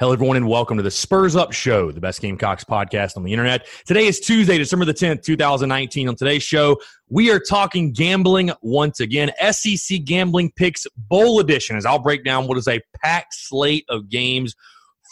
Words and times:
Hello, 0.00 0.12
everyone, 0.12 0.36
and 0.36 0.48
welcome 0.48 0.76
to 0.76 0.82
the 0.82 0.90
Spurs 0.90 1.36
Up 1.36 1.52
Show, 1.52 1.92
the 1.92 2.00
best 2.00 2.20
Gamecocks 2.20 2.64
podcast 2.64 3.16
on 3.16 3.22
the 3.22 3.32
internet. 3.32 3.68
Today 3.86 4.08
is 4.08 4.18
Tuesday, 4.18 4.58
December 4.58 4.84
the 4.84 4.92
10th, 4.92 5.22
2019. 5.22 6.08
On 6.08 6.16
today's 6.16 6.42
show, 6.42 6.80
we 7.10 7.30
are 7.30 7.38
talking 7.38 7.92
gambling 7.92 8.50
once 8.60 8.98
again. 8.98 9.30
SEC 9.52 10.02
Gambling 10.04 10.50
Picks 10.56 10.84
Bowl 10.96 11.38
Edition, 11.38 11.76
as 11.76 11.86
I'll 11.86 12.00
break 12.00 12.24
down 12.24 12.48
what 12.48 12.58
is 12.58 12.66
a 12.66 12.80
packed 13.04 13.34
slate 13.34 13.84
of 13.88 14.08
games 14.08 14.56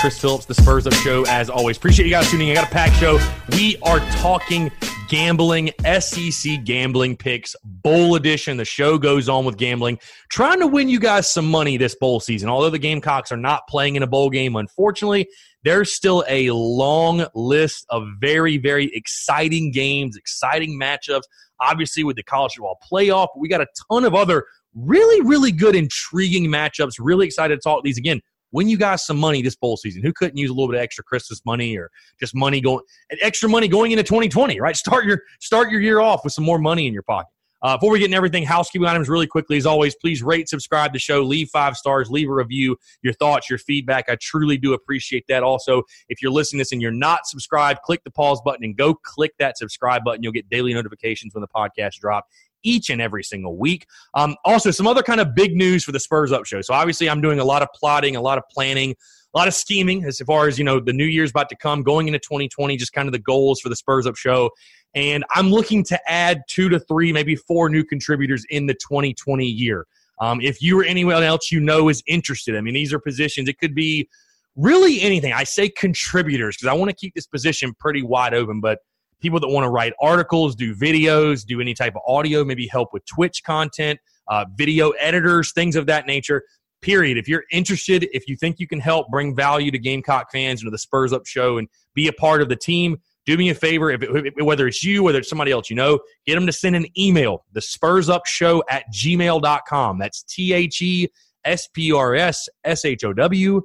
Chris 0.00 0.18
Phillips, 0.18 0.46
the 0.46 0.54
Spurs 0.54 0.86
Up 0.86 0.94
Show. 0.94 1.26
As 1.26 1.50
always, 1.50 1.76
appreciate 1.76 2.06
you 2.06 2.10
guys 2.10 2.30
tuning 2.30 2.48
in. 2.48 2.56
I 2.56 2.62
got 2.62 2.70
a 2.70 2.72
packed 2.72 2.96
show. 2.96 3.18
We 3.52 3.76
are 3.82 3.98
talking 4.16 4.72
gambling, 5.10 5.72
SEC 6.00 6.64
gambling 6.64 7.18
picks, 7.18 7.54
bowl 7.62 8.14
edition. 8.14 8.56
The 8.56 8.64
show 8.64 8.96
goes 8.96 9.28
on 9.28 9.44
with 9.44 9.58
gambling, 9.58 9.98
trying 10.30 10.58
to 10.60 10.66
win 10.66 10.88
you 10.88 10.98
guys 10.98 11.30
some 11.30 11.44
money 11.44 11.76
this 11.76 11.94
bowl 11.96 12.18
season. 12.18 12.48
Although 12.48 12.70
the 12.70 12.78
Gamecocks 12.78 13.30
are 13.30 13.36
not 13.36 13.68
playing 13.68 13.96
in 13.96 14.02
a 14.02 14.06
bowl 14.06 14.30
game, 14.30 14.56
unfortunately, 14.56 15.28
there's 15.64 15.92
still 15.92 16.24
a 16.26 16.50
long 16.50 17.26
list 17.34 17.84
of 17.90 18.08
very, 18.22 18.56
very 18.56 18.90
exciting 18.94 19.70
games, 19.70 20.16
exciting 20.16 20.80
matchups. 20.80 21.24
Obviously, 21.60 22.04
with 22.04 22.16
the 22.16 22.22
college 22.22 22.54
football 22.54 22.78
playoff, 22.90 23.28
we 23.36 23.48
got 23.48 23.60
a 23.60 23.66
ton 23.92 24.06
of 24.06 24.14
other 24.14 24.46
really, 24.74 25.20
really 25.26 25.52
good, 25.52 25.76
intriguing 25.76 26.46
matchups. 26.46 26.92
Really 26.98 27.26
excited 27.26 27.56
to 27.56 27.60
talk 27.60 27.84
these 27.84 27.98
again 27.98 28.22
win 28.52 28.68
you 28.68 28.78
guys 28.78 29.04
some 29.04 29.18
money 29.18 29.42
this 29.42 29.56
bowl 29.56 29.76
season. 29.76 30.02
Who 30.02 30.12
couldn't 30.12 30.36
use 30.36 30.50
a 30.50 30.52
little 30.52 30.68
bit 30.68 30.76
of 30.76 30.82
extra 30.82 31.04
Christmas 31.04 31.40
money 31.44 31.76
or 31.76 31.90
just 32.18 32.34
money 32.34 32.60
going 32.60 32.84
extra 33.20 33.48
money 33.48 33.68
going 33.68 33.92
into 33.92 34.04
2020, 34.04 34.60
right? 34.60 34.76
Start 34.76 35.04
your 35.04 35.22
start 35.40 35.70
your 35.70 35.80
year 35.80 36.00
off 36.00 36.24
with 36.24 36.32
some 36.32 36.44
more 36.44 36.58
money 36.58 36.86
in 36.86 36.92
your 36.92 37.02
pocket. 37.02 37.30
Uh, 37.62 37.76
before 37.76 37.90
we 37.92 37.98
get 37.98 38.06
into 38.06 38.16
everything, 38.16 38.42
housekeeping 38.42 38.88
items 38.88 39.08
really 39.08 39.26
quickly. 39.26 39.58
As 39.58 39.66
always, 39.66 39.94
please 39.94 40.22
rate, 40.22 40.48
subscribe 40.48 40.92
to 40.92 40.92
the 40.94 40.98
show, 40.98 41.22
leave 41.22 41.50
five 41.50 41.76
stars, 41.76 42.10
leave 42.10 42.28
a 42.30 42.32
review, 42.32 42.76
your 43.02 43.12
thoughts, 43.12 43.50
your 43.50 43.58
feedback. 43.58 44.06
I 44.08 44.16
truly 44.16 44.56
do 44.56 44.72
appreciate 44.72 45.24
that. 45.28 45.42
Also, 45.42 45.82
if 46.08 46.22
you're 46.22 46.30
listening 46.30 46.58
to 46.58 46.60
this 46.62 46.72
and 46.72 46.80
you're 46.80 46.90
not 46.90 47.26
subscribed, 47.26 47.82
click 47.82 48.02
the 48.04 48.10
pause 48.10 48.40
button 48.42 48.64
and 48.64 48.76
go 48.76 48.94
click 48.94 49.32
that 49.38 49.58
subscribe 49.58 50.04
button. 50.04 50.22
You'll 50.22 50.32
get 50.32 50.48
daily 50.48 50.72
notifications 50.72 51.34
when 51.34 51.42
the 51.42 51.48
podcast 51.48 51.96
drop 52.00 52.26
each 52.62 52.90
and 52.90 53.00
every 53.00 53.22
single 53.22 53.56
week. 53.56 53.86
Um, 54.14 54.36
also, 54.44 54.70
some 54.70 54.86
other 54.86 55.02
kind 55.02 55.20
of 55.20 55.34
big 55.34 55.54
news 55.54 55.84
for 55.84 55.92
the 55.92 56.00
Spurs 56.00 56.32
Up 56.32 56.46
Show. 56.46 56.60
So, 56.62 56.74
obviously, 56.74 57.08
I'm 57.08 57.20
doing 57.20 57.40
a 57.40 57.44
lot 57.44 57.62
of 57.62 57.68
plotting, 57.74 58.16
a 58.16 58.20
lot 58.20 58.38
of 58.38 58.44
planning, 58.50 58.94
a 59.34 59.38
lot 59.38 59.48
of 59.48 59.54
scheming 59.54 60.04
as 60.04 60.18
far 60.26 60.48
as, 60.48 60.58
you 60.58 60.64
know, 60.64 60.80
the 60.80 60.92
new 60.92 61.04
year's 61.04 61.30
about 61.30 61.48
to 61.50 61.56
come, 61.56 61.82
going 61.82 62.08
into 62.08 62.18
2020, 62.18 62.76
just 62.76 62.92
kind 62.92 63.06
of 63.08 63.12
the 63.12 63.18
goals 63.18 63.60
for 63.60 63.68
the 63.68 63.76
Spurs 63.76 64.06
Up 64.06 64.16
Show. 64.16 64.50
And 64.94 65.24
I'm 65.34 65.50
looking 65.50 65.84
to 65.84 66.10
add 66.10 66.42
two 66.48 66.68
to 66.68 66.80
three, 66.80 67.12
maybe 67.12 67.36
four 67.36 67.68
new 67.68 67.84
contributors 67.84 68.44
in 68.50 68.66
the 68.66 68.74
2020 68.74 69.46
year. 69.46 69.86
Um, 70.20 70.40
if 70.40 70.60
you 70.60 70.78
or 70.80 70.84
anyone 70.84 71.22
else 71.22 71.50
you 71.50 71.60
know 71.60 71.88
is 71.88 72.02
interested, 72.06 72.56
I 72.56 72.60
mean, 72.60 72.74
these 72.74 72.92
are 72.92 72.98
positions, 72.98 73.48
it 73.48 73.58
could 73.58 73.74
be 73.74 74.08
really 74.56 75.00
anything. 75.00 75.32
I 75.32 75.44
say 75.44 75.68
contributors 75.68 76.56
because 76.56 76.68
I 76.68 76.74
want 76.74 76.90
to 76.90 76.96
keep 76.96 77.14
this 77.14 77.26
position 77.26 77.72
pretty 77.78 78.02
wide 78.02 78.34
open, 78.34 78.60
but 78.60 78.80
people 79.20 79.40
that 79.40 79.48
want 79.48 79.64
to 79.64 79.70
write 79.70 79.92
articles, 80.00 80.54
do 80.54 80.74
videos, 80.74 81.44
do 81.44 81.60
any 81.60 81.74
type 81.74 81.94
of 81.96 82.02
audio, 82.06 82.44
maybe 82.44 82.66
help 82.66 82.92
with 82.92 83.04
Twitch 83.06 83.42
content, 83.44 83.98
uh, 84.28 84.44
video 84.54 84.90
editors, 84.90 85.52
things 85.52 85.76
of 85.76 85.86
that 85.86 86.06
nature. 86.06 86.42
Period. 86.82 87.18
If 87.18 87.28
you're 87.28 87.44
interested, 87.52 88.08
if 88.12 88.26
you 88.26 88.36
think 88.36 88.58
you 88.58 88.66
can 88.66 88.80
help 88.80 89.08
bring 89.10 89.36
value 89.36 89.70
to 89.70 89.78
Gamecock 89.78 90.32
fans 90.32 90.62
and 90.62 90.66
to 90.66 90.70
the 90.70 90.78
Spurs 90.78 91.12
Up 91.12 91.26
show 91.26 91.58
and 91.58 91.68
be 91.94 92.08
a 92.08 92.12
part 92.12 92.40
of 92.40 92.48
the 92.48 92.56
team, 92.56 92.96
do 93.26 93.36
me 93.36 93.50
a 93.50 93.54
favor. 93.54 93.90
If 93.90 94.02
it, 94.02 94.42
whether 94.42 94.66
it's 94.66 94.82
you, 94.82 95.02
whether 95.02 95.18
it's 95.18 95.28
somebody 95.28 95.50
else 95.50 95.68
you 95.68 95.76
know, 95.76 95.98
get 96.26 96.36
them 96.36 96.46
to 96.46 96.52
send 96.52 96.76
an 96.76 96.86
email, 96.98 97.44
the 97.52 97.60
Spurs 97.60 98.08
Up 98.08 98.26
Show 98.26 98.62
at 98.70 98.84
gmail.com. 98.92 99.98
That's 99.98 100.22
T 100.22 100.54
H 100.54 100.80
E 100.80 101.08
S 101.44 101.68
P 101.68 101.92
R 101.92 102.14
S 102.14 102.48
S 102.64 102.84
H 102.84 103.04
O 103.04 103.12
W 103.12 103.60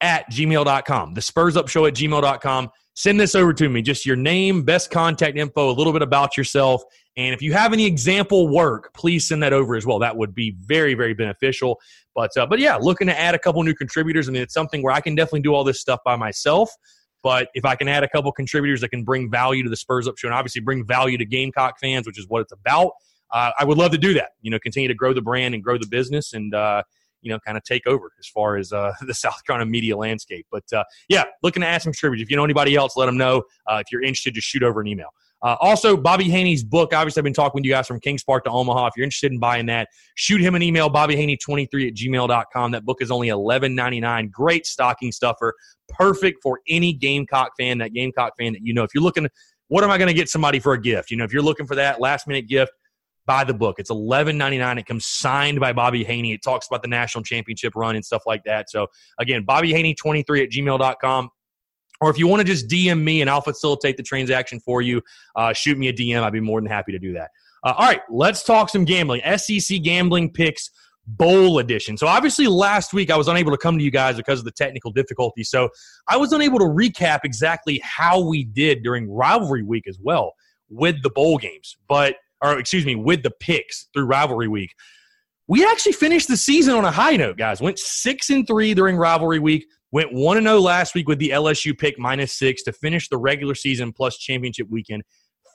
at 0.00 0.30
gmail.com. 0.30 1.14
The 1.14 1.22
Spurs 1.22 1.56
Up 1.56 1.68
Show 1.68 1.86
at 1.86 1.94
gmail.com 1.94 2.70
send 2.94 3.18
this 3.18 3.34
over 3.34 3.52
to 3.54 3.68
me. 3.68 3.82
Just 3.82 4.04
your 4.04 4.16
name, 4.16 4.62
best 4.62 4.90
contact 4.90 5.36
info, 5.36 5.70
a 5.70 5.72
little 5.72 5.92
bit 5.92 6.02
about 6.02 6.36
yourself. 6.36 6.82
And 7.16 7.34
if 7.34 7.42
you 7.42 7.52
have 7.52 7.72
any 7.72 7.84
example 7.84 8.48
work, 8.48 8.92
please 8.94 9.26
send 9.26 9.42
that 9.42 9.52
over 9.52 9.76
as 9.76 9.86
well. 9.86 9.98
That 9.98 10.16
would 10.16 10.34
be 10.34 10.56
very, 10.60 10.94
very 10.94 11.14
beneficial. 11.14 11.80
But 12.14 12.36
uh, 12.36 12.46
but 12.46 12.58
yeah, 12.58 12.76
looking 12.76 13.06
to 13.06 13.18
add 13.18 13.34
a 13.34 13.38
couple 13.38 13.62
new 13.62 13.74
contributors. 13.74 14.28
I 14.28 14.32
mean, 14.32 14.42
it's 14.42 14.54
something 14.54 14.82
where 14.82 14.92
I 14.92 15.00
can 15.00 15.14
definitely 15.14 15.40
do 15.40 15.54
all 15.54 15.64
this 15.64 15.80
stuff 15.80 16.00
by 16.04 16.16
myself. 16.16 16.70
But 17.22 17.48
if 17.54 17.64
I 17.64 17.76
can 17.76 17.86
add 17.86 18.02
a 18.02 18.08
couple 18.08 18.32
contributors 18.32 18.80
that 18.80 18.88
can 18.88 19.04
bring 19.04 19.30
value 19.30 19.62
to 19.62 19.70
the 19.70 19.76
Spurs 19.76 20.08
Up 20.08 20.18
Show 20.18 20.26
and 20.26 20.34
obviously 20.34 20.60
bring 20.60 20.84
value 20.84 21.16
to 21.18 21.24
Gamecock 21.24 21.78
fans, 21.80 22.06
which 22.06 22.18
is 22.18 22.26
what 22.28 22.42
it's 22.42 22.52
about, 22.52 22.92
uh, 23.30 23.52
I 23.58 23.64
would 23.64 23.78
love 23.78 23.92
to 23.92 23.98
do 23.98 24.12
that. 24.14 24.30
You 24.40 24.50
know, 24.50 24.58
continue 24.58 24.88
to 24.88 24.94
grow 24.94 25.14
the 25.14 25.22
brand 25.22 25.54
and 25.54 25.62
grow 25.62 25.78
the 25.78 25.86
business 25.86 26.32
and. 26.32 26.54
Uh, 26.54 26.82
you 27.22 27.30
know, 27.30 27.38
kind 27.38 27.56
of 27.56 27.64
take 27.64 27.86
over 27.86 28.12
as 28.18 28.26
far 28.26 28.56
as 28.56 28.72
uh, 28.72 28.92
the 29.06 29.14
South 29.14 29.44
Carolina 29.46 29.70
media 29.70 29.96
landscape. 29.96 30.46
But 30.50 30.64
uh, 30.72 30.84
yeah, 31.08 31.24
looking 31.42 31.62
to 31.62 31.66
add 31.66 31.82
some 31.82 31.92
contributors. 31.92 32.22
If 32.22 32.30
you 32.30 32.36
know 32.36 32.44
anybody 32.44 32.76
else, 32.76 32.96
let 32.96 33.06
them 33.06 33.16
know. 33.16 33.42
Uh, 33.66 33.82
if 33.84 33.90
you're 33.90 34.02
interested, 34.02 34.34
just 34.34 34.48
shoot 34.48 34.62
over 34.62 34.80
an 34.80 34.86
email. 34.86 35.08
Uh, 35.42 35.56
also, 35.60 35.96
Bobby 35.96 36.30
Haney's 36.30 36.62
book. 36.62 36.94
Obviously, 36.94 37.20
I've 37.20 37.24
been 37.24 37.32
talking 37.32 37.58
with 37.58 37.64
you 37.64 37.72
guys 37.72 37.88
from 37.88 37.98
Kings 37.98 38.22
Park 38.22 38.44
to 38.44 38.50
Omaha. 38.50 38.86
If 38.86 38.92
you're 38.96 39.04
interested 39.04 39.32
in 39.32 39.40
buying 39.40 39.66
that, 39.66 39.88
shoot 40.14 40.40
him 40.40 40.54
an 40.54 40.62
email, 40.62 40.88
bobbyhaney23 40.88 41.88
at 41.88 41.94
gmail.com. 41.94 42.70
That 42.70 42.84
book 42.84 43.02
is 43.02 43.10
only 43.10 43.28
$11.99. 43.28 44.30
Great 44.30 44.66
stocking 44.66 45.10
stuffer. 45.10 45.54
Perfect 45.88 46.40
for 46.42 46.60
any 46.68 46.92
Gamecock 46.92 47.52
fan, 47.58 47.78
that 47.78 47.92
Gamecock 47.92 48.34
fan 48.38 48.52
that 48.52 48.62
you 48.62 48.72
know. 48.72 48.84
If 48.84 48.94
you're 48.94 49.02
looking, 49.02 49.28
what 49.66 49.82
am 49.82 49.90
I 49.90 49.98
going 49.98 50.08
to 50.08 50.14
get 50.14 50.28
somebody 50.28 50.60
for 50.60 50.74
a 50.74 50.80
gift? 50.80 51.10
You 51.10 51.16
know, 51.16 51.24
if 51.24 51.32
you're 51.32 51.42
looking 51.42 51.66
for 51.66 51.74
that 51.74 52.00
last 52.00 52.28
minute 52.28 52.46
gift, 52.46 52.72
buy 53.26 53.44
the 53.44 53.54
book. 53.54 53.76
It's 53.78 53.90
eleven 53.90 54.38
ninety 54.38 54.58
nine. 54.58 54.78
It 54.78 54.86
comes 54.86 55.06
signed 55.06 55.60
by 55.60 55.72
Bobby 55.72 56.04
Haney. 56.04 56.32
It 56.32 56.42
talks 56.42 56.66
about 56.66 56.82
the 56.82 56.88
national 56.88 57.24
championship 57.24 57.74
run 57.74 57.96
and 57.96 58.04
stuff 58.04 58.22
like 58.26 58.44
that. 58.44 58.70
So 58.70 58.86
again, 59.18 59.44
Bobby 59.44 59.72
Haney 59.72 59.94
twenty 59.94 60.22
three 60.22 60.42
at 60.42 60.50
gmail.com. 60.50 61.30
Or 62.00 62.10
if 62.10 62.18
you 62.18 62.26
want 62.26 62.40
to 62.40 62.44
just 62.44 62.68
DM 62.68 63.00
me 63.00 63.20
and 63.20 63.30
I'll 63.30 63.40
facilitate 63.40 63.96
the 63.96 64.02
transaction 64.02 64.58
for 64.58 64.82
you, 64.82 65.00
uh, 65.36 65.52
shoot 65.52 65.78
me 65.78 65.88
a 65.88 65.92
DM. 65.92 66.20
I'd 66.20 66.32
be 66.32 66.40
more 66.40 66.60
than 66.60 66.68
happy 66.68 66.90
to 66.90 66.98
do 66.98 67.12
that. 67.12 67.30
Uh, 67.64 67.74
all 67.78 67.86
right, 67.86 68.00
let's 68.10 68.42
talk 68.42 68.70
some 68.70 68.84
gambling. 68.84 69.22
SEC 69.36 69.82
gambling 69.82 70.32
picks 70.32 70.70
bowl 71.06 71.58
edition. 71.58 71.96
So 71.96 72.06
obviously 72.06 72.46
last 72.46 72.92
week 72.92 73.10
I 73.10 73.16
was 73.16 73.28
unable 73.28 73.50
to 73.52 73.58
come 73.58 73.76
to 73.78 73.84
you 73.84 73.90
guys 73.90 74.16
because 74.16 74.38
of 74.38 74.44
the 74.44 74.52
technical 74.52 74.90
difficulty. 74.90 75.44
So 75.44 75.68
I 76.08 76.16
was 76.16 76.32
unable 76.32 76.58
to 76.58 76.64
recap 76.64 77.20
exactly 77.24 77.80
how 77.84 78.20
we 78.20 78.44
did 78.44 78.82
during 78.82 79.10
rivalry 79.10 79.62
week 79.62 79.88
as 79.88 79.98
well 80.00 80.34
with 80.68 81.02
the 81.02 81.10
bowl 81.10 81.38
games. 81.38 81.76
But 81.88 82.16
or 82.42 82.58
excuse 82.58 82.84
me, 82.84 82.96
with 82.96 83.22
the 83.22 83.30
picks 83.30 83.88
through 83.92 84.06
rivalry 84.06 84.48
week. 84.48 84.74
We 85.48 85.66
actually 85.66 85.92
finished 85.92 86.28
the 86.28 86.36
season 86.36 86.74
on 86.74 86.84
a 86.84 86.90
high 86.90 87.16
note, 87.16 87.36
guys. 87.36 87.60
Went 87.60 87.78
six 87.78 88.30
and 88.30 88.46
three 88.46 88.74
during 88.74 88.96
rivalry 88.96 89.38
week. 89.38 89.66
Went 89.90 90.12
one 90.12 90.38
and 90.38 90.46
zero 90.46 90.56
oh 90.56 90.60
last 90.60 90.94
week 90.94 91.08
with 91.08 91.18
the 91.18 91.30
LSU 91.30 91.76
pick 91.76 91.98
minus 91.98 92.32
six 92.38 92.62
to 92.62 92.72
finish 92.72 93.08
the 93.08 93.18
regular 93.18 93.54
season 93.54 93.92
plus 93.92 94.16
championship 94.16 94.68
weekend. 94.70 95.02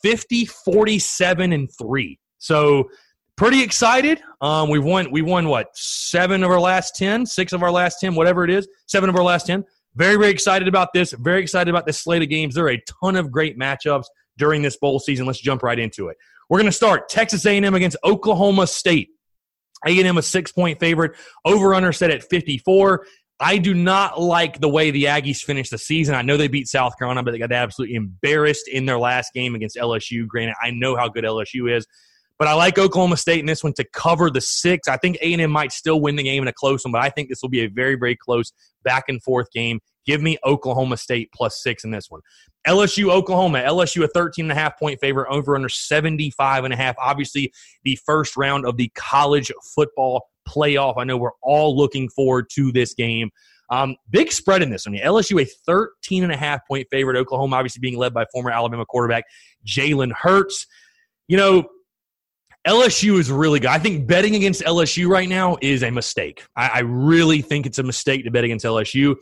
50, 0.03 0.45
47, 0.45 1.53
and 1.53 1.69
three. 1.79 2.19
So 2.37 2.89
pretty 3.35 3.63
excited. 3.63 4.21
Um, 4.41 4.69
we 4.69 4.79
won. 4.79 5.09
We 5.11 5.21
won 5.21 5.47
what 5.47 5.75
seven 5.75 6.43
of 6.43 6.51
our 6.51 6.59
last 6.59 6.95
ten, 6.95 7.25
six 7.25 7.53
of 7.53 7.63
our 7.63 7.71
last 7.71 7.99
ten, 7.99 8.13
whatever 8.13 8.43
it 8.43 8.51
is. 8.51 8.67
Seven 8.87 9.09
of 9.09 9.15
our 9.15 9.23
last 9.23 9.47
ten. 9.47 9.63
Very, 9.95 10.15
very 10.15 10.29
excited 10.29 10.67
about 10.67 10.93
this. 10.93 11.13
Very 11.13 11.41
excited 11.41 11.69
about 11.71 11.87
this 11.87 11.99
slate 11.99 12.21
of 12.21 12.29
games. 12.29 12.53
There 12.53 12.65
are 12.65 12.71
a 12.71 12.83
ton 13.01 13.15
of 13.15 13.31
great 13.31 13.57
matchups 13.57 14.05
during 14.37 14.61
this 14.61 14.77
bowl 14.77 14.99
season. 14.99 15.25
Let's 15.25 15.39
jump 15.39 15.63
right 15.63 15.79
into 15.79 16.09
it. 16.09 16.17
We're 16.49 16.59
going 16.59 16.71
to 16.71 16.71
start 16.71 17.09
Texas 17.09 17.45
A&M 17.45 17.73
against 17.73 17.97
Oklahoma 18.03 18.67
State. 18.67 19.09
A&M 19.85 20.17
a 20.17 20.21
six-point 20.21 20.79
favorite. 20.79 21.13
Over 21.45 21.73
under 21.73 21.91
set 21.91 22.11
at 22.11 22.23
54. 22.23 23.05
I 23.39 23.59
do 23.59 23.73
not 23.73 24.19
like 24.19 24.59
the 24.59 24.69
way 24.69 24.89
the 24.89 25.03
Aggies 25.05 25.43
finished 25.43 25.69
the 25.69 25.77
season. 25.77 26.15
I 26.15 26.23
know 26.23 26.37
they 26.37 26.47
beat 26.47 26.67
South 26.67 26.97
Carolina, 26.97 27.21
but 27.21 27.31
they 27.31 27.37
got 27.37 27.51
absolutely 27.51 27.95
embarrassed 27.95 28.67
in 28.67 28.85
their 28.85 28.97
last 28.97 29.31
game 29.33 29.53
against 29.53 29.75
LSU. 29.77 30.27
Granted, 30.27 30.55
I 30.61 30.71
know 30.71 30.95
how 30.95 31.07
good 31.07 31.23
LSU 31.23 31.71
is, 31.71 31.85
but 32.39 32.47
I 32.47 32.53
like 32.53 32.77
Oklahoma 32.77 33.17
State 33.17 33.39
in 33.39 33.45
this 33.45 33.63
one 33.63 33.73
to 33.73 33.85
cover 33.93 34.29
the 34.29 34.41
six. 34.41 34.87
I 34.87 34.97
think 34.97 35.17
A&M 35.21 35.49
might 35.49 35.71
still 35.71 36.01
win 36.01 36.15
the 36.15 36.23
game 36.23 36.43
in 36.43 36.47
a 36.47 36.53
close 36.53 36.85
one, 36.85 36.91
but 36.91 37.01
I 37.01 37.09
think 37.09 37.29
this 37.29 37.41
will 37.41 37.49
be 37.49 37.61
a 37.61 37.67
very, 37.67 37.95
very 37.95 38.15
close 38.15 38.53
back 38.83 39.05
and 39.07 39.21
forth 39.21 39.51
game. 39.51 39.79
Give 40.05 40.21
me 40.21 40.37
Oklahoma 40.45 40.97
State 40.97 41.31
plus 41.33 41.61
six 41.61 41.83
in 41.83 41.91
this 41.91 42.09
one. 42.09 42.21
LSU, 42.65 43.11
Oklahoma. 43.11 43.59
LSU 43.59 44.03
a 44.03 44.07
13 44.07 44.45
and 44.45 44.51
a 44.51 44.55
half 44.55 44.79
point 44.79 44.99
favorite 45.01 45.27
over 45.29 45.55
under 45.55 45.67
75 45.67 46.63
and 46.63 46.73
a 46.73 46.77
half. 46.77 46.95
Obviously, 46.97 47.51
the 47.83 47.97
first 48.05 48.37
round 48.37 48.65
of 48.65 48.77
the 48.77 48.89
college 48.95 49.51
football 49.75 50.27
playoff. 50.47 50.95
I 50.97 51.03
know 51.03 51.17
we're 51.17 51.31
all 51.41 51.75
looking 51.75 52.07
forward 52.09 52.49
to 52.53 52.71
this 52.71 52.93
game. 52.93 53.31
Um, 53.69 53.97
big 54.09 54.31
spread 54.31 54.63
in 54.63 54.69
this 54.69 54.85
one. 54.85 54.95
LSU 54.95 55.41
a 55.41 55.45
13 55.65 56.23
and 56.23 56.31
a 56.31 56.37
half 56.37 56.65
point 56.67 56.87
favorite. 56.89 57.17
Oklahoma 57.17 57.57
obviously 57.57 57.81
being 57.81 57.97
led 57.97 58.13
by 58.13 58.25
former 58.31 58.51
Alabama 58.51 58.85
quarterback 58.85 59.25
Jalen 59.65 60.13
Hurts. 60.13 60.67
You 61.27 61.35
know, 61.35 61.67
LSU 62.67 63.17
is 63.17 63.31
really 63.31 63.61
good. 63.61 63.69
I 63.69 63.79
think 63.79 64.07
betting 64.07 64.35
against 64.35 64.61
LSU 64.61 65.07
right 65.07 65.29
now 65.29 65.57
is 65.61 65.83
a 65.83 65.89
mistake. 65.89 66.43
I, 66.57 66.67
I 66.75 66.79
really 66.79 67.41
think 67.41 67.65
it's 67.65 67.79
a 67.79 67.83
mistake 67.83 68.25
to 68.25 68.31
bet 68.31 68.43
against 68.43 68.65
LSU. 68.65 69.15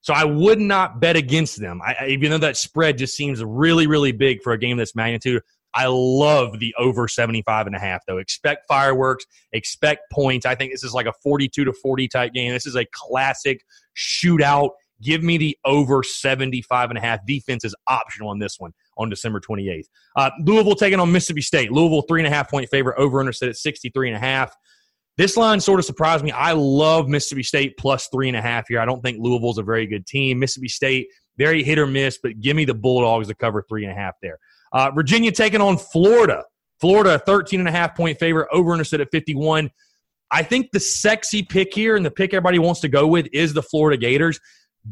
So 0.00 0.14
I 0.14 0.24
would 0.24 0.60
not 0.60 0.98
bet 0.98 1.14
against 1.14 1.60
them. 1.60 1.82
I, 1.84 2.06
even 2.08 2.30
though 2.30 2.38
that 2.38 2.56
spread 2.56 2.96
just 2.96 3.14
seems 3.14 3.44
really, 3.44 3.86
really 3.86 4.12
big 4.12 4.42
for 4.42 4.52
a 4.52 4.58
game 4.58 4.72
of 4.72 4.78
this 4.78 4.94
magnitude, 4.94 5.42
I 5.74 5.88
love 5.88 6.58
the 6.58 6.74
over 6.78 7.06
75 7.06 7.66
and 7.66 7.76
a 7.76 7.78
half, 7.78 8.00
though. 8.06 8.16
Expect 8.16 8.64
fireworks, 8.66 9.26
expect 9.52 10.10
points. 10.10 10.46
I 10.46 10.54
think 10.54 10.72
this 10.72 10.82
is 10.82 10.94
like 10.94 11.06
a 11.06 11.12
42 11.22 11.66
to 11.66 11.72
40 11.74 12.08
type 12.08 12.32
game. 12.32 12.52
This 12.52 12.66
is 12.66 12.76
a 12.76 12.86
classic 12.92 13.60
shootout. 13.94 14.70
Give 15.02 15.22
me 15.22 15.36
the 15.36 15.58
over 15.66 16.02
75 16.02 16.88
and 16.88 16.96
a 16.96 17.02
half. 17.02 17.26
Defense 17.26 17.62
is 17.62 17.74
optional 17.88 18.30
on 18.30 18.38
this 18.38 18.58
one 18.58 18.72
on 18.96 19.10
December 19.10 19.40
28th. 19.40 19.86
Uh, 20.16 20.30
Louisville 20.44 20.74
taking 20.74 21.00
on 21.00 21.10
Mississippi 21.12 21.42
State. 21.42 21.72
Louisville, 21.72 22.02
three 22.02 22.20
and 22.20 22.26
a 22.26 22.30
half 22.30 22.50
point 22.50 22.68
favorite, 22.70 22.98
over 22.98 23.20
under 23.20 23.32
set 23.32 23.48
at 23.48 23.56
63 23.56 24.08
and 24.08 24.16
a 24.16 24.20
half. 24.20 24.54
This 25.16 25.36
line 25.36 25.60
sort 25.60 25.80
of 25.80 25.86
surprised 25.86 26.24
me. 26.24 26.30
I 26.30 26.52
love 26.52 27.08
Mississippi 27.08 27.42
State 27.42 27.76
plus 27.78 28.08
three 28.12 28.28
and 28.28 28.36
a 28.36 28.42
half 28.42 28.68
here. 28.68 28.80
I 28.80 28.84
don't 28.84 29.02
think 29.02 29.18
Louisville's 29.18 29.58
a 29.58 29.62
very 29.62 29.86
good 29.86 30.06
team. 30.06 30.38
Mississippi 30.38 30.68
State, 30.68 31.08
very 31.38 31.62
hit 31.62 31.78
or 31.78 31.86
miss, 31.86 32.18
but 32.22 32.40
give 32.40 32.56
me 32.56 32.64
the 32.64 32.74
Bulldogs 32.74 33.28
to 33.28 33.34
cover 33.34 33.64
three 33.68 33.84
and 33.84 33.92
a 33.92 33.96
half 33.96 34.14
there. 34.20 34.38
Uh, 34.72 34.90
Virginia 34.90 35.32
taking 35.32 35.60
on 35.60 35.78
Florida. 35.78 36.44
Florida, 36.80 37.18
13 37.18 37.60
and 37.60 37.68
a 37.68 37.72
half 37.72 37.96
point 37.96 38.18
favorite, 38.18 38.48
over 38.52 38.74
and 38.74 38.86
set 38.86 39.00
at 39.00 39.10
51. 39.10 39.70
I 40.30 40.42
think 40.42 40.70
the 40.72 40.80
sexy 40.80 41.42
pick 41.42 41.72
here 41.72 41.96
and 41.96 42.04
the 42.04 42.10
pick 42.10 42.34
everybody 42.34 42.58
wants 42.58 42.80
to 42.80 42.88
go 42.88 43.06
with 43.06 43.26
is 43.32 43.54
the 43.54 43.62
Florida 43.62 43.96
Gators. 43.96 44.38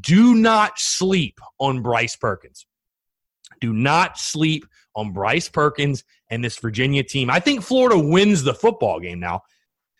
Do 0.00 0.34
not 0.34 0.78
sleep 0.78 1.38
on 1.58 1.82
Bryce 1.82 2.16
Perkins. 2.16 2.66
Do 3.64 3.72
not 3.72 4.18
sleep 4.18 4.66
on 4.94 5.12
Bryce 5.12 5.48
Perkins 5.48 6.04
and 6.30 6.44
this 6.44 6.58
Virginia 6.58 7.02
team. 7.02 7.30
I 7.30 7.40
think 7.40 7.62
Florida 7.62 7.98
wins 7.98 8.42
the 8.42 8.52
football 8.52 9.00
game 9.00 9.20
now. 9.20 9.40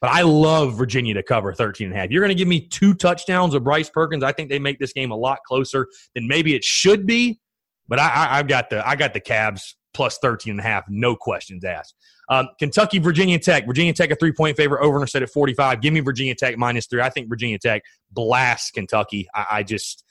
But 0.02 0.10
I 0.10 0.20
love 0.20 0.76
Virginia 0.76 1.14
to 1.14 1.22
cover 1.22 1.54
13 1.54 1.86
and 1.86 1.96
a 1.96 1.98
half. 1.98 2.10
You're 2.10 2.20
going 2.20 2.28
to 2.28 2.34
give 2.34 2.46
me 2.46 2.68
two 2.68 2.92
touchdowns 2.92 3.54
of 3.54 3.64
Bryce 3.64 3.88
Perkins. 3.88 4.22
I 4.22 4.32
think 4.32 4.50
they 4.50 4.58
make 4.58 4.78
this 4.78 4.92
game 4.92 5.10
a 5.10 5.16
lot 5.16 5.38
closer 5.46 5.86
than 6.14 6.28
maybe 6.28 6.54
it 6.54 6.62
should 6.62 7.06
be. 7.06 7.40
But 7.88 7.98
I, 7.98 8.36
have 8.36 8.46
got 8.46 8.68
the 8.68 8.86
I 8.86 8.96
got 8.96 9.14
the 9.14 9.20
Cavs 9.22 9.62
plus 9.94 10.18
13 10.18 10.50
and 10.50 10.60
a 10.60 10.62
half, 10.62 10.84
no 10.90 11.16
questions 11.16 11.64
asked. 11.64 11.94
Um, 12.28 12.48
Kentucky, 12.58 12.98
Virginia 12.98 13.38
Tech. 13.38 13.66
Virginia 13.66 13.94
Tech, 13.94 14.10
a 14.10 14.16
three 14.16 14.32
point 14.32 14.58
favorite, 14.58 14.84
over 14.84 15.00
and 15.00 15.08
set 15.08 15.22
at 15.22 15.30
45. 15.30 15.80
Give 15.80 15.94
me 15.94 16.00
Virginia 16.00 16.34
Tech 16.34 16.58
minus 16.58 16.86
three. 16.86 17.00
I 17.00 17.08
think 17.08 17.30
Virginia 17.30 17.58
Tech 17.58 17.82
blasts 18.10 18.70
Kentucky. 18.72 19.26
I, 19.34 19.46
I 19.50 19.62
just, 19.62 20.03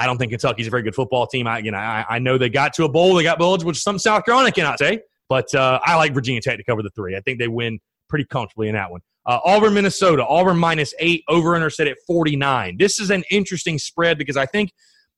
I 0.00 0.06
don't 0.06 0.16
think 0.16 0.30
Kentucky's 0.30 0.66
a 0.66 0.70
very 0.70 0.82
good 0.82 0.94
football 0.94 1.26
team. 1.26 1.46
I, 1.46 1.58
you 1.58 1.70
know, 1.70 1.78
I, 1.78 2.06
I 2.08 2.18
know 2.18 2.38
they 2.38 2.48
got 2.48 2.72
to 2.74 2.84
a 2.84 2.88
bowl, 2.88 3.14
they 3.14 3.22
got 3.22 3.38
bullets, 3.38 3.64
which 3.64 3.78
some 3.80 3.98
South 3.98 4.24
Carolina 4.24 4.50
cannot 4.50 4.78
say, 4.78 5.00
but 5.28 5.54
uh, 5.54 5.78
I 5.84 5.96
like 5.96 6.14
Virginia 6.14 6.40
Tech 6.40 6.56
to 6.56 6.64
cover 6.64 6.82
the 6.82 6.88
three. 6.90 7.16
I 7.16 7.20
think 7.20 7.38
they 7.38 7.48
win 7.48 7.78
pretty 8.08 8.24
comfortably 8.24 8.68
in 8.68 8.74
that 8.74 8.90
one. 8.90 9.02
Uh, 9.26 9.38
Auburn, 9.44 9.74
Minnesota. 9.74 10.26
Auburn 10.26 10.56
minus 10.56 10.94
eight, 11.00 11.22
over 11.28 11.54
under 11.54 11.68
set 11.68 11.86
at 11.86 11.98
49. 12.06 12.78
This 12.78 12.98
is 12.98 13.10
an 13.10 13.22
interesting 13.30 13.78
spread 13.78 14.16
because 14.16 14.38
I 14.38 14.46
think 14.46 14.72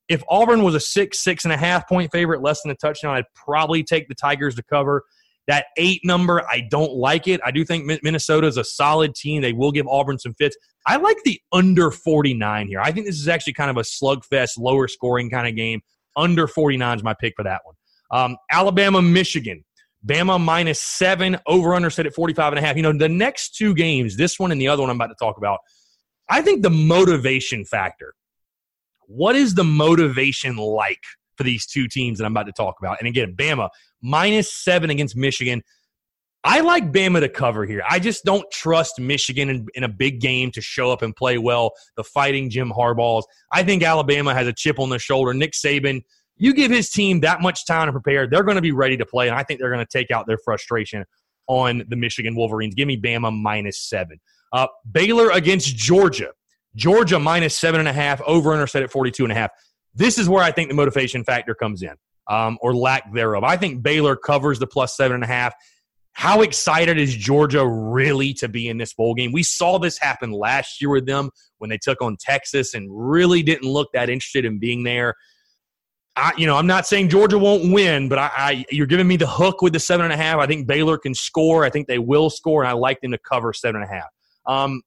if 0.08 0.22
Auburn 0.28 0.64
was 0.64 0.74
a 0.74 0.80
six, 0.80 1.20
six 1.20 1.44
and 1.44 1.52
a 1.52 1.56
half 1.56 1.88
point 1.88 2.10
favorite, 2.10 2.42
less 2.42 2.62
than 2.62 2.72
a 2.72 2.74
touchdown, 2.74 3.14
I'd 3.14 3.24
probably 3.34 3.84
take 3.84 4.08
the 4.08 4.16
Tigers 4.16 4.56
to 4.56 4.62
cover. 4.64 5.04
That 5.48 5.66
eight 5.76 6.00
number, 6.04 6.42
I 6.48 6.66
don't 6.70 6.92
like 6.92 7.26
it. 7.26 7.40
I 7.44 7.50
do 7.50 7.64
think 7.64 7.84
Minnesota 8.02 8.46
is 8.46 8.56
a 8.56 8.64
solid 8.64 9.14
team. 9.14 9.42
They 9.42 9.52
will 9.52 9.72
give 9.72 9.88
Auburn 9.88 10.18
some 10.18 10.34
fits. 10.34 10.56
I 10.86 10.96
like 10.96 11.16
the 11.24 11.40
under 11.52 11.90
49 11.90 12.68
here. 12.68 12.80
I 12.80 12.92
think 12.92 13.06
this 13.06 13.18
is 13.18 13.28
actually 13.28 13.54
kind 13.54 13.70
of 13.70 13.76
a 13.76 13.82
slugfest, 13.82 14.58
lower 14.58 14.86
scoring 14.86 15.30
kind 15.30 15.48
of 15.48 15.56
game. 15.56 15.80
Under 16.16 16.46
49 16.46 16.98
is 16.98 17.02
my 17.02 17.14
pick 17.14 17.34
for 17.36 17.42
that 17.44 17.62
one. 17.64 17.74
Um, 18.12 18.36
Alabama, 18.50 19.02
Michigan. 19.02 19.64
Bama 20.04 20.40
minus 20.40 20.80
seven, 20.80 21.38
over 21.46 21.74
under 21.74 21.88
set 21.88 22.06
at 22.06 22.14
45 22.14 22.52
and 22.52 22.58
a 22.58 22.66
half. 22.66 22.76
You 22.76 22.82
know, 22.82 22.92
the 22.92 23.08
next 23.08 23.54
two 23.56 23.72
games, 23.72 24.16
this 24.16 24.38
one 24.38 24.50
and 24.50 24.60
the 24.60 24.66
other 24.68 24.82
one 24.82 24.90
I'm 24.90 24.96
about 24.96 25.08
to 25.08 25.14
talk 25.18 25.38
about, 25.38 25.60
I 26.28 26.42
think 26.42 26.62
the 26.62 26.70
motivation 26.70 27.64
factor. 27.64 28.14
What 29.06 29.36
is 29.36 29.54
the 29.54 29.64
motivation 29.64 30.56
like 30.56 31.02
for 31.42 31.46
these 31.46 31.66
two 31.66 31.88
teams 31.88 32.18
that 32.18 32.24
I'm 32.24 32.32
about 32.32 32.46
to 32.46 32.52
talk 32.52 32.76
about? 32.80 32.98
And 33.00 33.08
again, 33.08 33.34
Bama 33.36 33.68
minus 34.00 34.52
seven 34.52 34.90
against 34.90 35.16
Michigan. 35.16 35.62
I 36.44 36.60
like 36.60 36.92
Bama 36.92 37.20
to 37.20 37.28
cover 37.28 37.64
here. 37.64 37.82
I 37.88 37.98
just 37.98 38.24
don't 38.24 38.48
trust 38.50 38.98
Michigan 38.98 39.48
in, 39.48 39.66
in, 39.74 39.84
a 39.84 39.88
big 39.88 40.20
game 40.20 40.50
to 40.52 40.60
show 40.60 40.90
up 40.90 41.02
and 41.02 41.14
play 41.14 41.38
well. 41.38 41.72
The 41.96 42.02
fighting 42.02 42.50
Jim 42.50 42.72
Harbaughs. 42.76 43.22
I 43.52 43.62
think 43.62 43.84
Alabama 43.84 44.34
has 44.34 44.48
a 44.48 44.52
chip 44.52 44.80
on 44.80 44.90
their 44.90 44.98
shoulder. 44.98 45.32
Nick 45.34 45.52
Saban, 45.52 46.02
you 46.36 46.52
give 46.52 46.72
his 46.72 46.90
team 46.90 47.20
that 47.20 47.42
much 47.42 47.64
time 47.64 47.86
to 47.86 47.92
prepare, 47.92 48.26
they're 48.26 48.42
going 48.42 48.56
to 48.56 48.62
be 48.62 48.72
ready 48.72 48.96
to 48.96 49.06
play. 49.06 49.28
And 49.28 49.36
I 49.36 49.44
think 49.44 49.60
they're 49.60 49.72
going 49.72 49.86
to 49.86 49.98
take 49.98 50.10
out 50.10 50.26
their 50.26 50.38
frustration 50.44 51.04
on 51.46 51.84
the 51.88 51.96
Michigan 51.96 52.34
Wolverines. 52.34 52.74
Give 52.74 52.88
me 52.88 53.00
Bama 53.00 53.32
minus 53.32 53.78
seven. 53.78 54.20
Uh, 54.52 54.66
Baylor 54.90 55.30
against 55.30 55.76
Georgia. 55.76 56.32
Georgia 56.74 57.18
minus 57.18 57.56
seven 57.56 57.80
and 57.80 57.88
a 57.88 57.92
half, 57.92 58.20
over 58.22 58.52
under 58.52 58.66
set 58.66 58.82
at 58.82 58.90
42 58.90 59.24
and 59.24 59.32
a 59.32 59.34
half. 59.34 59.50
This 59.94 60.18
is 60.18 60.28
where 60.28 60.42
I 60.42 60.52
think 60.52 60.68
the 60.68 60.74
motivation 60.74 61.24
factor 61.24 61.54
comes 61.54 61.82
in, 61.82 61.94
um, 62.28 62.58
or 62.62 62.74
lack 62.74 63.12
thereof. 63.12 63.44
I 63.44 63.56
think 63.56 63.82
Baylor 63.82 64.16
covers 64.16 64.58
the 64.58 64.66
plus 64.66 64.96
seven 64.96 65.16
and 65.16 65.24
a 65.24 65.26
half. 65.26 65.54
How 66.14 66.42
excited 66.42 66.98
is 66.98 67.14
Georgia 67.14 67.66
really 67.66 68.34
to 68.34 68.48
be 68.48 68.68
in 68.68 68.76
this 68.76 68.92
bowl 68.92 69.14
game? 69.14 69.32
We 69.32 69.42
saw 69.42 69.78
this 69.78 69.98
happen 69.98 70.30
last 70.30 70.80
year 70.80 70.90
with 70.90 71.06
them 71.06 71.30
when 71.58 71.70
they 71.70 71.78
took 71.78 72.02
on 72.02 72.16
Texas 72.20 72.74
and 72.74 72.88
really 72.90 73.42
didn't 73.42 73.70
look 73.70 73.88
that 73.94 74.10
interested 74.10 74.44
in 74.44 74.58
being 74.58 74.82
there. 74.82 75.14
I, 76.14 76.32
you 76.36 76.46
know, 76.46 76.56
I'm 76.56 76.66
not 76.66 76.86
saying 76.86 77.08
Georgia 77.08 77.38
won't 77.38 77.72
win, 77.72 78.10
but 78.10 78.18
I, 78.18 78.30
I, 78.36 78.64
you're 78.70 78.86
giving 78.86 79.08
me 79.08 79.16
the 79.16 79.26
hook 79.26 79.62
with 79.62 79.72
the 79.72 79.80
seven 79.80 80.04
and 80.04 80.12
a 80.12 80.16
half. 80.16 80.38
I 80.38 80.46
think 80.46 80.66
Baylor 80.66 80.98
can 80.98 81.14
score. 81.14 81.64
I 81.64 81.70
think 81.70 81.88
they 81.88 81.98
will 81.98 82.28
score, 82.28 82.62
and 82.62 82.68
I 82.68 82.72
like 82.72 83.00
them 83.00 83.12
to 83.12 83.18
cover 83.18 83.54
seven 83.54 83.80
and 83.80 83.90
a 83.90 83.94
half. 83.94 84.08
Um, 84.46 84.82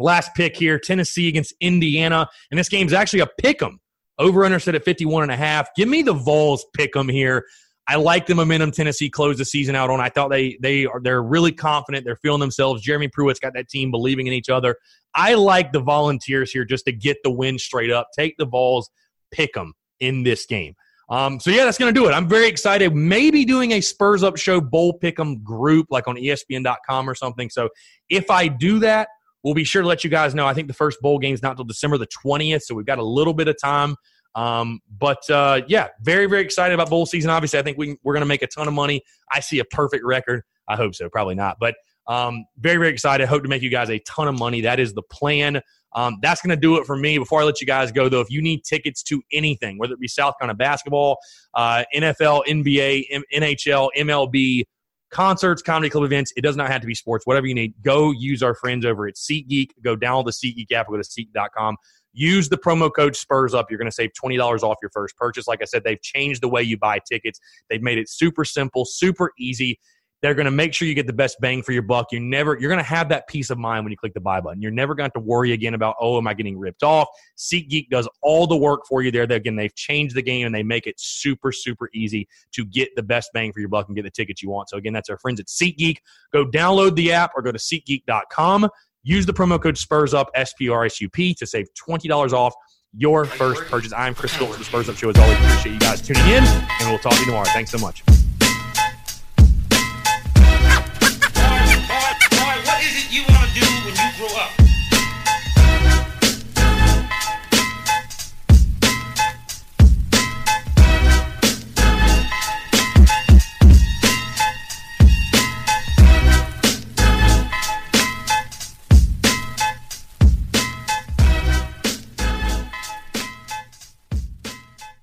last 0.00 0.34
pick 0.34 0.56
here: 0.56 0.80
Tennessee 0.80 1.28
against 1.28 1.54
Indiana, 1.60 2.28
and 2.50 2.58
this 2.58 2.68
game's 2.68 2.92
actually 2.92 3.20
a 3.20 3.28
pick 3.38 3.62
'em. 3.62 3.78
Over 4.20 4.44
under 4.44 4.60
set 4.60 4.74
at 4.74 4.84
51 4.84 5.24
and 5.24 5.32
a 5.32 5.36
half. 5.36 5.74
Give 5.74 5.88
me 5.88 6.02
the 6.02 6.12
Vols 6.12 6.64
pick 6.74 6.94
'em 6.94 7.08
here. 7.08 7.44
I 7.88 7.96
like 7.96 8.26
the 8.26 8.36
momentum 8.36 8.70
Tennessee 8.70 9.10
closed 9.10 9.40
the 9.40 9.44
season 9.44 9.74
out 9.74 9.90
on. 9.90 10.00
I 10.00 10.10
thought 10.10 10.30
they 10.30 10.56
they 10.60 10.86
are 10.86 11.00
they're 11.02 11.22
really 11.22 11.50
confident. 11.50 12.04
They're 12.04 12.20
feeling 12.22 12.38
themselves. 12.38 12.82
Jeremy 12.82 13.08
Pruitt's 13.08 13.40
got 13.40 13.54
that 13.54 13.68
team 13.68 13.90
believing 13.90 14.28
in 14.28 14.32
each 14.32 14.48
other. 14.48 14.76
I 15.14 15.34
like 15.34 15.72
the 15.72 15.80
Volunteers 15.80 16.52
here 16.52 16.64
just 16.64 16.84
to 16.84 16.92
get 16.92 17.16
the 17.24 17.30
win 17.30 17.58
straight 17.58 17.90
up. 17.90 18.08
Take 18.16 18.36
the 18.36 18.46
Vols, 18.46 18.90
pick 19.32 19.54
them 19.54 19.72
in 19.98 20.22
this 20.22 20.46
game. 20.46 20.74
Um, 21.08 21.40
so 21.40 21.50
yeah, 21.50 21.64
that's 21.64 21.78
going 21.78 21.92
to 21.92 22.00
do 22.00 22.08
it. 22.08 22.12
I'm 22.12 22.28
very 22.28 22.46
excited. 22.46 22.94
Maybe 22.94 23.44
doing 23.44 23.72
a 23.72 23.80
Spurs 23.80 24.22
Up 24.22 24.36
Show 24.36 24.60
Bowl 24.60 24.96
Pick'em 25.02 25.42
group 25.42 25.88
like 25.90 26.06
on 26.06 26.16
ESPN.com 26.16 27.10
or 27.10 27.16
something. 27.16 27.50
So 27.50 27.68
if 28.08 28.30
I 28.30 28.46
do 28.46 28.78
that, 28.78 29.08
we'll 29.42 29.54
be 29.54 29.64
sure 29.64 29.82
to 29.82 29.88
let 29.88 30.04
you 30.04 30.10
guys 30.10 30.34
know. 30.34 30.46
I 30.46 30.54
think 30.54 30.68
the 30.68 30.74
first 30.74 31.00
bowl 31.00 31.18
game 31.18 31.34
is 31.34 31.42
not 31.42 31.52
until 31.52 31.64
December 31.64 31.98
the 31.98 32.08
20th, 32.24 32.62
so 32.62 32.74
we've 32.74 32.86
got 32.86 32.98
a 32.98 33.04
little 33.04 33.34
bit 33.34 33.48
of 33.48 33.56
time. 33.60 33.96
Um, 34.34 34.80
but 34.98 35.28
uh, 35.28 35.62
yeah, 35.66 35.88
very 36.02 36.26
very 36.26 36.42
excited 36.42 36.74
about 36.74 36.88
bowl 36.88 37.06
season. 37.06 37.30
Obviously, 37.30 37.58
I 37.58 37.62
think 37.62 37.78
we 37.78 37.96
we're 38.02 38.14
going 38.14 38.22
to 38.22 38.26
make 38.26 38.42
a 38.42 38.46
ton 38.46 38.68
of 38.68 38.74
money. 38.74 39.02
I 39.30 39.40
see 39.40 39.58
a 39.58 39.64
perfect 39.64 40.04
record. 40.04 40.42
I 40.68 40.76
hope 40.76 40.94
so. 40.94 41.08
Probably 41.08 41.34
not, 41.34 41.56
but 41.58 41.74
um, 42.06 42.44
very 42.58 42.76
very 42.76 42.90
excited. 42.90 43.26
Hope 43.26 43.42
to 43.42 43.48
make 43.48 43.62
you 43.62 43.70
guys 43.70 43.90
a 43.90 43.98
ton 44.00 44.28
of 44.28 44.38
money. 44.38 44.60
That 44.60 44.78
is 44.78 44.94
the 44.94 45.02
plan. 45.02 45.60
Um, 45.92 46.18
that's 46.22 46.40
going 46.40 46.50
to 46.50 46.60
do 46.60 46.76
it 46.76 46.86
for 46.86 46.96
me. 46.96 47.18
Before 47.18 47.40
I 47.40 47.44
let 47.44 47.60
you 47.60 47.66
guys 47.66 47.90
go, 47.90 48.08
though, 48.08 48.20
if 48.20 48.30
you 48.30 48.40
need 48.40 48.62
tickets 48.64 49.02
to 49.04 49.22
anything, 49.32 49.78
whether 49.78 49.94
it 49.94 50.00
be 50.00 50.08
South 50.08 50.34
Carolina 50.38 50.56
basketball, 50.56 51.18
uh, 51.54 51.82
NFL, 51.94 52.44
NBA, 52.46 53.06
M- 53.10 53.24
NHL, 53.34 53.88
MLB, 53.96 54.64
concerts, 55.10 55.62
comedy 55.62 55.90
club 55.90 56.04
events, 56.04 56.32
it 56.36 56.42
does 56.42 56.56
not 56.56 56.68
have 56.70 56.80
to 56.80 56.86
be 56.86 56.94
sports. 56.94 57.26
Whatever 57.26 57.46
you 57.46 57.54
need, 57.54 57.74
go 57.82 58.10
use 58.10 58.42
our 58.42 58.54
friends 58.54 58.84
over 58.84 59.06
at 59.06 59.14
SeatGeek. 59.14 59.70
Go 59.82 59.96
download 59.96 60.26
the 60.26 60.32
SeatGeek 60.32 60.72
app. 60.72 60.88
Go 60.88 60.96
to 60.96 61.02
SeatGeek.com. 61.02 61.76
Use 62.12 62.48
the 62.48 62.58
promo 62.58 62.90
code 62.94 63.14
Spurs 63.14 63.54
Up. 63.54 63.70
You're 63.70 63.78
going 63.78 63.86
to 63.86 63.94
save 63.94 64.10
twenty 64.14 64.36
dollars 64.36 64.62
off 64.62 64.78
your 64.82 64.90
first 64.90 65.16
purchase. 65.16 65.46
Like 65.46 65.62
I 65.62 65.64
said, 65.64 65.84
they've 65.84 66.00
changed 66.02 66.42
the 66.42 66.48
way 66.48 66.62
you 66.62 66.76
buy 66.76 66.98
tickets. 67.08 67.38
They've 67.68 67.82
made 67.82 67.98
it 67.98 68.08
super 68.08 68.44
simple, 68.44 68.84
super 68.84 69.32
easy. 69.38 69.78
They're 70.22 70.34
going 70.34 70.44
to 70.44 70.50
make 70.50 70.74
sure 70.74 70.86
you 70.86 70.94
get 70.94 71.06
the 71.06 71.14
best 71.14 71.40
bang 71.40 71.62
for 71.62 71.72
your 71.72 71.82
buck. 71.82 72.08
You're 72.12 72.20
never, 72.20 72.58
you're 72.60 72.68
going 72.68 72.82
to 72.82 72.88
have 72.88 73.08
that 73.08 73.26
peace 73.26 73.48
of 73.48 73.58
mind 73.58 73.84
when 73.84 73.90
you 73.90 73.96
click 73.96 74.12
the 74.12 74.20
buy 74.20 74.40
button. 74.40 74.60
You're 74.60 74.70
never 74.70 74.94
going 74.94 75.10
to 75.10 75.20
worry 75.20 75.52
again 75.52 75.74
about, 75.74 75.96
oh, 75.98 76.18
am 76.18 76.28
I 76.28 76.34
getting 76.34 76.58
ripped 76.58 76.82
off? 76.82 77.08
SeatGeek 77.38 77.88
does 77.88 78.06
all 78.20 78.46
the 78.46 78.56
work 78.56 78.86
for 78.86 79.02
you 79.02 79.10
there. 79.10 79.26
They, 79.26 79.36
again, 79.36 79.56
they've 79.56 79.74
changed 79.74 80.14
the 80.14 80.22
game 80.22 80.44
and 80.44 80.54
they 80.54 80.62
make 80.62 80.86
it 80.86 81.00
super, 81.00 81.52
super 81.52 81.88
easy 81.94 82.28
to 82.52 82.66
get 82.66 82.94
the 82.96 83.02
best 83.02 83.30
bang 83.32 83.52
for 83.52 83.60
your 83.60 83.70
buck 83.70 83.86
and 83.88 83.96
get 83.96 84.02
the 84.02 84.10
tickets 84.10 84.42
you 84.42 84.50
want. 84.50 84.68
So 84.68 84.76
again, 84.76 84.92
that's 84.92 85.08
our 85.08 85.18
friends 85.18 85.40
at 85.40 85.46
SeatGeek. 85.46 85.98
Go 86.32 86.44
download 86.44 86.96
the 86.96 87.12
app 87.12 87.32
or 87.34 87.42
go 87.42 87.52
to 87.52 87.58
SeatGeek.com. 87.58 88.68
Use 89.02 89.24
the 89.24 89.32
promo 89.32 89.60
code 89.60 89.76
SPURSUP, 89.76 90.26
S 90.34 90.52
P 90.52 90.68
R 90.68 90.84
S 90.84 91.00
U 91.00 91.08
P 91.08 91.32
to 91.34 91.46
save 91.46 91.72
twenty 91.72 92.06
dollars 92.06 92.34
off 92.34 92.54
your 92.92 93.24
first 93.24 93.62
purchase. 93.62 93.94
I'm 93.94 94.14
Chris 94.14 94.34
Phillips 94.34 94.58
the 94.58 94.64
Spurs 94.64 94.90
Up 94.90 94.96
Show. 94.96 95.08
As 95.08 95.16
always, 95.16 95.38
appreciate 95.38 95.72
you 95.72 95.78
guys 95.78 96.02
tuning 96.02 96.26
in, 96.26 96.44
and 96.44 96.90
we'll 96.90 96.98
talk 96.98 97.14
to 97.14 97.20
you 97.20 97.24
tomorrow. 97.24 97.46
Thanks 97.46 97.70
so 97.70 97.78
much. 97.78 98.02